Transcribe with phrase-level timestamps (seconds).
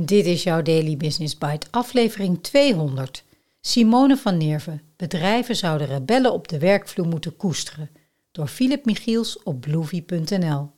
[0.00, 3.24] Dit is jouw Daily Business Bite, aflevering 200.
[3.60, 4.82] Simone van Nerven.
[4.96, 7.90] Bedrijven zouden rebellen op de werkvloer moeten koesteren.
[8.32, 10.70] Door Philip Michiels op bloovie.nl.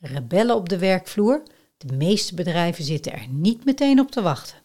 [0.00, 1.42] Rebellen op de werkvloer?
[1.76, 4.56] De meeste bedrijven zitten er niet meteen op te wachten.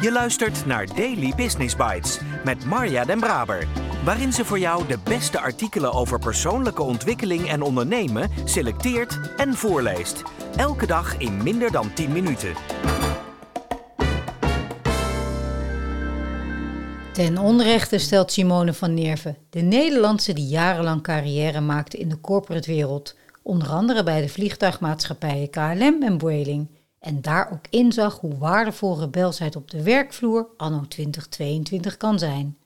[0.00, 4.98] Je luistert naar Daily Business Bites met Marja Den Braber waarin ze voor jou de
[5.04, 10.22] beste artikelen over persoonlijke ontwikkeling en ondernemen selecteert en voorleest.
[10.56, 12.52] Elke dag in minder dan 10 minuten.
[17.12, 22.70] Ten onrechte stelt Simone van Nerven, de Nederlandse die jarenlang carrière maakte in de corporate
[22.72, 26.68] wereld, onder andere bij de vliegtuigmaatschappijen KLM en Vueling,
[27.00, 32.57] en daar ook inzag hoe waardevol rebelsheid op de werkvloer anno 2022 kan zijn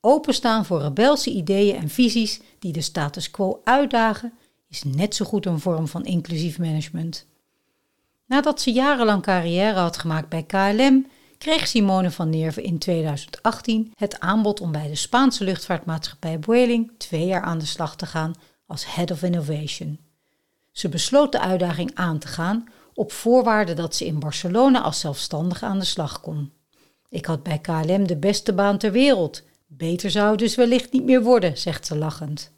[0.00, 4.32] openstaan voor rebelse ideeën en visies die de status quo uitdagen,
[4.68, 7.26] is net zo goed een vorm van inclusief management.
[8.26, 11.06] Nadat ze jarenlang carrière had gemaakt bij KLM,
[11.38, 17.26] kreeg Simone van Nerven in 2018 het aanbod om bij de Spaanse luchtvaartmaatschappij Vueling twee
[17.26, 18.34] jaar aan de slag te gaan
[18.66, 19.98] als Head of Innovation.
[20.72, 25.64] Ze besloot de uitdaging aan te gaan op voorwaarde dat ze in Barcelona als zelfstandige
[25.64, 26.52] aan de slag kon.
[27.08, 31.04] Ik had bij KLM de beste baan ter wereld Beter zou het dus wellicht niet
[31.04, 32.52] meer worden, zegt ze lachend.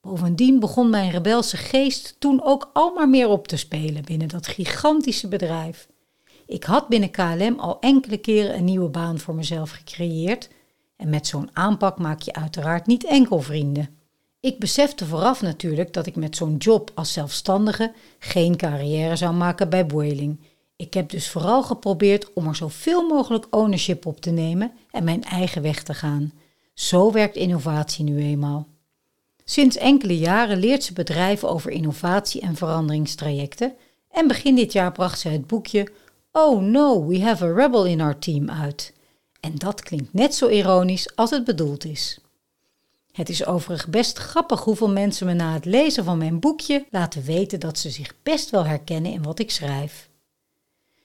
[0.00, 4.46] Bovendien begon mijn rebelse geest toen ook al maar meer op te spelen binnen dat
[4.46, 5.88] gigantische bedrijf.
[6.46, 10.48] Ik had binnen KLM al enkele keren een nieuwe baan voor mezelf gecreëerd
[10.96, 13.96] en met zo'n aanpak maak je uiteraard niet enkel vrienden.
[14.40, 19.68] Ik besefte vooraf natuurlijk dat ik met zo'n job als zelfstandige geen carrière zou maken
[19.68, 20.40] bij Boeing
[20.82, 25.24] ik heb dus vooral geprobeerd om er zoveel mogelijk ownership op te nemen en mijn
[25.24, 26.32] eigen weg te gaan.
[26.74, 28.66] Zo werkt innovatie nu eenmaal.
[29.44, 33.74] Sinds enkele jaren leert ze bedrijven over innovatie en veranderingstrajecten
[34.10, 35.88] en begin dit jaar bracht ze het boekje
[36.32, 38.92] Oh no, we have a rebel in our team uit.
[39.40, 42.18] En dat klinkt net zo ironisch als het bedoeld is.
[43.12, 47.22] Het is overigens best grappig hoeveel mensen me na het lezen van mijn boekje laten
[47.22, 50.10] weten dat ze zich best wel herkennen in wat ik schrijf.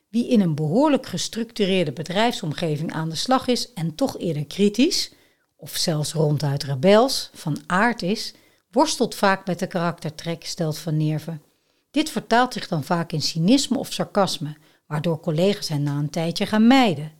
[0.10, 5.12] Wie in een behoorlijk gestructureerde bedrijfsomgeving aan de slag is en toch eerder kritisch,
[5.56, 8.34] of zelfs ronduit rebels, van aard is,
[8.72, 11.42] worstelt vaak met de karaktertrek, stelt Van Nerven.
[11.92, 14.56] Dit vertaalt zich dan vaak in cynisme of sarcasme,
[14.88, 17.12] waardoor collega's hen na een tijdje gaan mijden.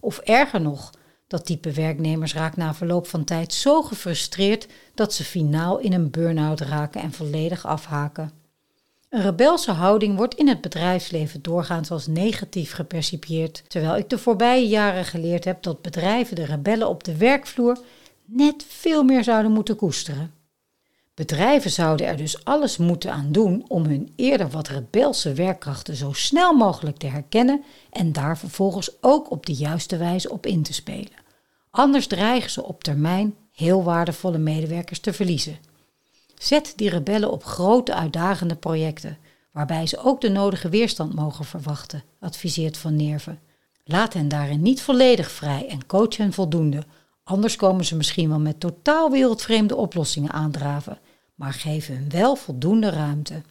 [0.00, 0.90] Of erger nog,
[1.26, 6.10] dat type werknemers raakt na verloop van tijd zo gefrustreerd dat ze finaal in een
[6.10, 8.43] burn-out raken en volledig afhaken.
[9.14, 14.68] Een rebelse houding wordt in het bedrijfsleven doorgaans als negatief gepercipieerd, terwijl ik de voorbije
[14.68, 17.78] jaren geleerd heb dat bedrijven de rebellen op de werkvloer
[18.24, 20.34] net veel meer zouden moeten koesteren.
[21.14, 26.12] Bedrijven zouden er dus alles moeten aan doen om hun eerder wat rebelse werkkrachten zo
[26.12, 30.72] snel mogelijk te herkennen en daar vervolgens ook op de juiste wijze op in te
[30.72, 31.22] spelen.
[31.70, 35.58] Anders dreigen ze op termijn heel waardevolle medewerkers te verliezen.
[36.44, 39.18] Zet die rebellen op grote uitdagende projecten,
[39.52, 43.40] waarbij ze ook de nodige weerstand mogen verwachten, adviseert Van Nerven.
[43.84, 46.84] Laat hen daarin niet volledig vrij en coach hen voldoende,
[47.22, 50.98] anders komen ze misschien wel met totaal wereldvreemde oplossingen aandraven,
[51.34, 53.42] maar geef hun wel voldoende ruimte.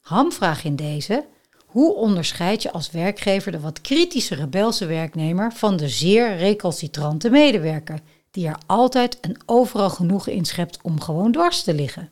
[0.00, 1.26] Hamvraag in deze:
[1.66, 8.00] hoe onderscheid je als werkgever de wat kritische rebelse werknemer van de zeer recalcitrante medewerker
[8.30, 12.10] die er altijd en overal genoeg in schept om gewoon dwars te liggen.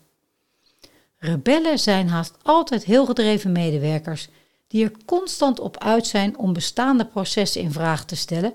[1.19, 4.29] Rebellen zijn haast altijd heel gedreven medewerkers
[4.69, 8.55] die er constant op uit zijn om bestaande processen in vraag te stellen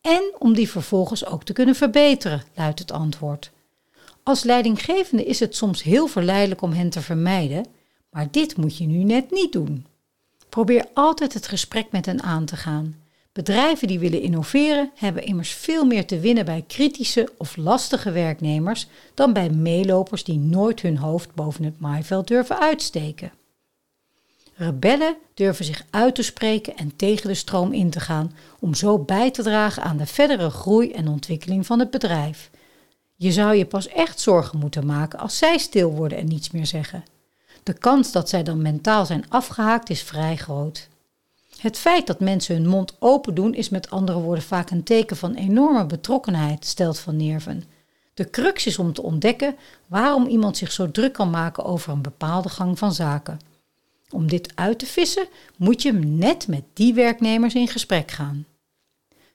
[0.00, 3.50] en om die vervolgens ook te kunnen verbeteren, luidt het antwoord.
[4.22, 7.66] Als leidinggevende is het soms heel verleidelijk om hen te vermijden,
[8.10, 9.86] maar dit moet je nu net niet doen.
[10.48, 13.03] Probeer altijd het gesprek met hen aan te gaan.
[13.34, 18.86] Bedrijven die willen innoveren hebben immers veel meer te winnen bij kritische of lastige werknemers
[19.14, 23.32] dan bij meelopers die nooit hun hoofd boven het maaiveld durven uitsteken.
[24.54, 28.98] Rebellen durven zich uit te spreken en tegen de stroom in te gaan om zo
[28.98, 32.50] bij te dragen aan de verdere groei en ontwikkeling van het bedrijf.
[33.16, 36.66] Je zou je pas echt zorgen moeten maken als zij stil worden en niets meer
[36.66, 37.04] zeggen.
[37.62, 40.88] De kans dat zij dan mentaal zijn afgehaakt is vrij groot.
[41.64, 45.16] Het feit dat mensen hun mond open doen is met andere woorden vaak een teken
[45.16, 47.64] van enorme betrokkenheid, stelt Van Nerven.
[48.14, 49.56] De crux is om te ontdekken
[49.86, 53.38] waarom iemand zich zo druk kan maken over een bepaalde gang van zaken.
[54.10, 55.26] Om dit uit te vissen
[55.56, 58.46] moet je net met die werknemers in gesprek gaan.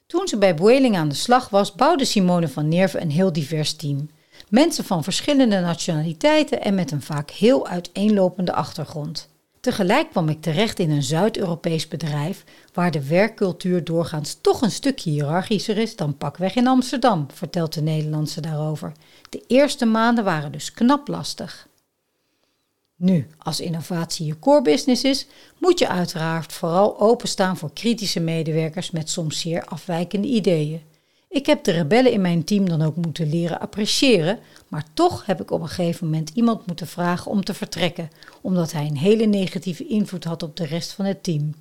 [0.08, 3.74] Toen ze bij Boeing aan de slag was, bouwde Simone van Nerven een heel divers
[3.74, 4.10] team.
[4.50, 9.30] Mensen van verschillende nationaliteiten en met een vaak heel uiteenlopende achtergrond.
[9.60, 15.10] Tegelijk kwam ik terecht in een Zuid-Europees bedrijf waar de werkcultuur doorgaans toch een stukje
[15.10, 18.92] hiërarchischer is dan pakweg in Amsterdam, vertelt de Nederlandse daarover.
[19.30, 21.68] De eerste maanden waren dus knap lastig.
[22.96, 25.28] Nu, als innovatie je core business is,
[25.58, 30.82] moet je uiteraard vooral openstaan voor kritische medewerkers met soms zeer afwijkende ideeën.
[31.30, 35.42] Ik heb de rebellen in mijn team dan ook moeten leren appreciëren, maar toch heb
[35.42, 38.10] ik op een gegeven moment iemand moeten vragen om te vertrekken,
[38.42, 41.56] omdat hij een hele negatieve invloed had op de rest van het team.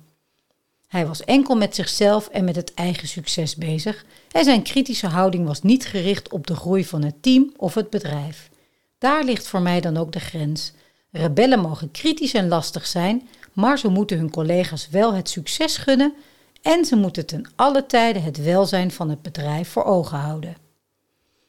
[0.87, 5.45] Hij was enkel met zichzelf en met het eigen succes bezig en zijn kritische houding
[5.45, 8.49] was niet gericht op de groei van het team of het bedrijf.
[8.97, 10.73] Daar ligt voor mij dan ook de grens.
[11.11, 16.13] Rebellen mogen kritisch en lastig zijn, maar ze moeten hun collega's wel het succes gunnen
[16.61, 20.55] en ze moeten ten alle tijde het welzijn van het bedrijf voor ogen houden.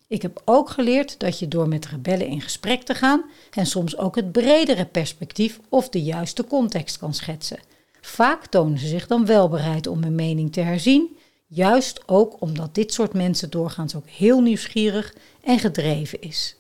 [0.09, 3.97] Ik heb ook geleerd dat je door met rebellen in gesprek te gaan en soms
[3.97, 7.59] ook het bredere perspectief of de juiste context kan schetsen.
[8.01, 11.17] Vaak tonen ze zich dan wel bereid om hun mening te herzien,
[11.47, 16.57] juist ook omdat dit soort mensen doorgaans ook heel nieuwsgierig en gedreven is.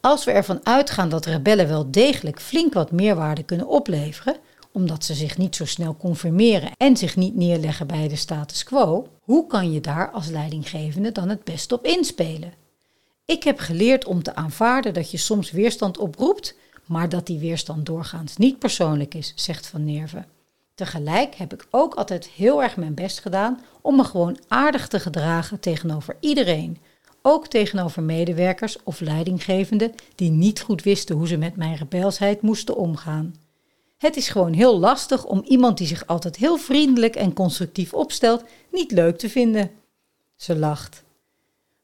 [0.00, 4.36] Als we ervan uitgaan dat rebellen wel degelijk flink wat meerwaarde kunnen opleveren,
[4.74, 9.08] omdat ze zich niet zo snel conformeren en zich niet neerleggen bij de status quo,
[9.20, 12.52] hoe kan je daar als leidinggevende dan het best op inspelen?
[13.24, 16.56] Ik heb geleerd om te aanvaarden dat je soms weerstand oproept,
[16.86, 20.26] maar dat die weerstand doorgaans niet persoonlijk is, zegt Van Nerven.
[20.74, 25.00] Tegelijk heb ik ook altijd heel erg mijn best gedaan om me gewoon aardig te
[25.00, 26.78] gedragen tegenover iedereen,
[27.22, 32.76] ook tegenover medewerkers of leidinggevenden die niet goed wisten hoe ze met mijn rebelsheid moesten
[32.76, 33.34] omgaan.
[34.04, 38.44] Het is gewoon heel lastig om iemand die zich altijd heel vriendelijk en constructief opstelt
[38.72, 39.70] niet leuk te vinden.
[40.36, 41.02] Ze lacht.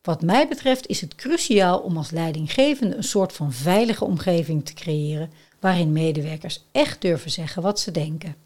[0.03, 4.75] Wat mij betreft is het cruciaal om als leidinggevende een soort van veilige omgeving te
[4.75, 5.31] creëren
[5.61, 8.37] waarin medewerkers echt durven zeggen wat ze denken.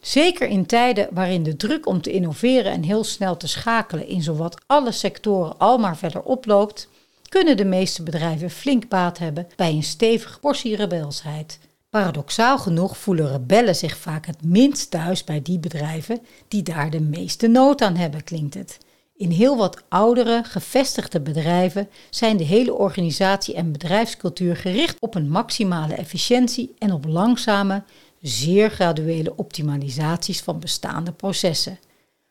[0.00, 4.22] Zeker in tijden waarin de druk om te innoveren en heel snel te schakelen in
[4.22, 6.88] zowat alle sectoren al maar verder oploopt,
[7.28, 11.58] kunnen de meeste bedrijven flink baat hebben bij een stevige portie rebelsheid.
[11.92, 17.00] Paradoxaal genoeg voelen rebellen zich vaak het minst thuis bij die bedrijven die daar de
[17.00, 18.78] meeste nood aan hebben, klinkt het.
[19.16, 25.30] In heel wat oudere, gevestigde bedrijven zijn de hele organisatie en bedrijfscultuur gericht op een
[25.30, 27.82] maximale efficiëntie en op langzame,
[28.20, 31.78] zeer graduele optimalisaties van bestaande processen.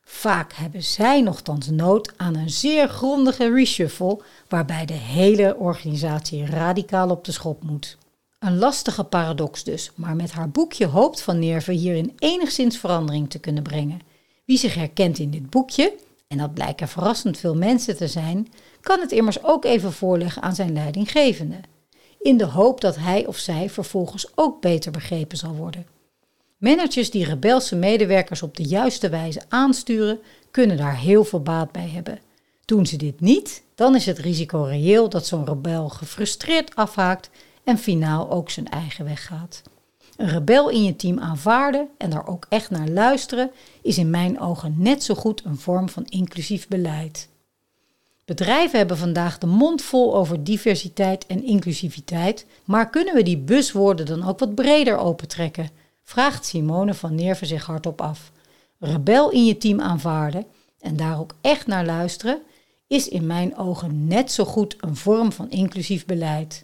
[0.03, 7.09] Vaak hebben zij nogthans nood aan een zeer grondige reshuffle, waarbij de hele organisatie radicaal
[7.09, 7.97] op de schop moet.
[8.41, 13.39] Een lastige paradox dus, maar met haar boekje hoopt Van Nerven hierin enigszins verandering te
[13.39, 13.99] kunnen brengen.
[14.45, 15.93] Wie zich herkent in dit boekje,
[16.27, 18.47] en dat blijken verrassend veel mensen te zijn,
[18.81, 21.59] kan het immers ook even voorleggen aan zijn leidinggevende,
[22.19, 25.85] in de hoop dat hij of zij vervolgens ook beter begrepen zal worden.
[26.57, 30.19] Managers die rebelse medewerkers op de juiste wijze aansturen,
[30.51, 32.19] kunnen daar heel veel baat bij hebben.
[32.65, 37.29] Doen ze dit niet, dan is het risico reëel dat zo'n rebel gefrustreerd afhaakt
[37.63, 39.61] en finaal ook zijn eigen weg gaat.
[40.17, 44.39] Een rebel in je team aanvaarden en daar ook echt naar luisteren is in mijn
[44.39, 47.29] ogen net zo goed een vorm van inclusief beleid.
[48.25, 54.05] Bedrijven hebben vandaag de mond vol over diversiteit en inclusiviteit, maar kunnen we die buswoorden
[54.05, 55.69] dan ook wat breder opentrekken?
[56.03, 58.31] Vraagt Simone van Neerven zich hardop af.
[58.79, 60.45] Rebel in je team aanvaarden
[60.79, 62.41] en daar ook echt naar luisteren
[62.87, 66.61] is in mijn ogen net zo goed een vorm van inclusief beleid.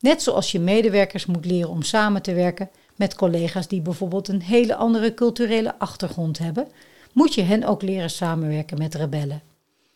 [0.00, 4.42] Net zoals je medewerkers moet leren om samen te werken met collega's die bijvoorbeeld een
[4.42, 6.68] hele andere culturele achtergrond hebben,
[7.12, 9.42] moet je hen ook leren samenwerken met rebellen.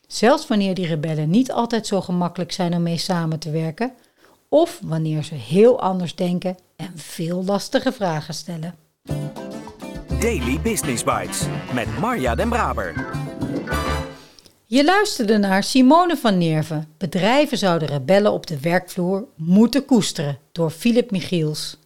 [0.07, 3.93] Zelfs wanneer die rebellen niet altijd zo gemakkelijk zijn om mee samen te werken,
[4.49, 8.75] of wanneer ze heel anders denken en veel lastige vragen stellen.
[10.21, 13.24] Daily Business Bites met Marja Den Braber.
[14.75, 16.95] Je luisterde naar Simone van Nerven.
[16.99, 21.77] Bedrijven zouden rebellen op de werkvloer moeten koesteren door Philip Michiels.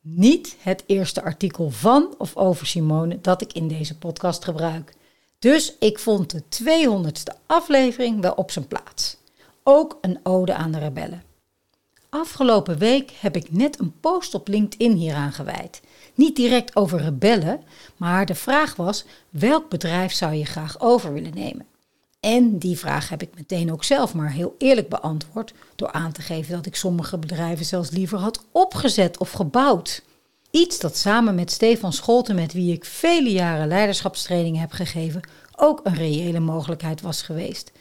[0.00, 4.94] Niet het eerste artikel van of over Simone dat ik in deze podcast gebruik.
[5.38, 9.16] Dus ik vond de 200ste aflevering wel op zijn plaats.
[9.62, 11.31] Ook een ode aan de rebellen.
[12.14, 15.80] Afgelopen week heb ik net een post op LinkedIn hieraan gewijd.
[16.14, 17.60] Niet direct over rebellen,
[17.96, 21.66] maar de vraag was: welk bedrijf zou je graag over willen nemen?
[22.20, 26.22] En die vraag heb ik meteen ook zelf maar heel eerlijk beantwoord door aan te
[26.22, 30.02] geven dat ik sommige bedrijven zelfs liever had opgezet of gebouwd.
[30.50, 35.20] Iets dat samen met Stefan Scholten, met wie ik vele jaren leiderschapstraining heb gegeven,
[35.56, 37.72] ook een reële mogelijkheid was geweest.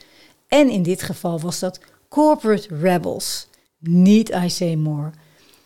[0.47, 3.50] En in dit geval was dat Corporate Rebels.
[3.83, 5.11] Niet I Say More.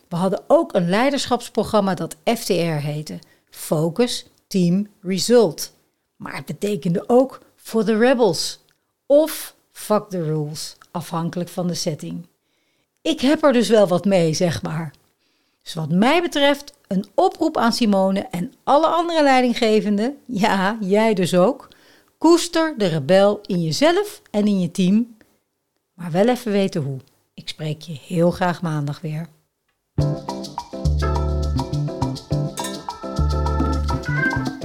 [0.07, 3.19] We hadden ook een leiderschapsprogramma dat FTR heette.
[3.49, 5.73] Focus, Team, Result.
[6.15, 8.59] Maar het betekende ook For the Rebels.
[9.05, 12.27] Of Fuck the Rules, afhankelijk van de setting.
[13.01, 14.93] Ik heb er dus wel wat mee, zeg maar.
[15.63, 21.35] Dus wat mij betreft een oproep aan Simone en alle andere leidinggevenden, ja, jij dus
[21.35, 21.67] ook.
[22.17, 25.17] Koester de rebel in jezelf en in je team,
[25.93, 26.99] maar wel even weten hoe.
[27.35, 29.27] Ik spreek je heel graag maandag weer.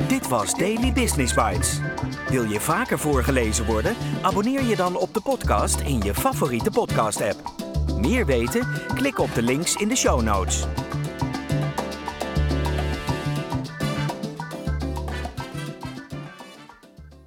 [0.08, 1.80] Dit was Daily Business Bites.
[2.28, 3.94] Wil je vaker voorgelezen worden?
[4.22, 7.52] Abonneer je dan op de podcast in je favoriete podcast-app.
[7.96, 8.66] Meer weten?
[8.94, 10.66] Klik op de links in de show notes.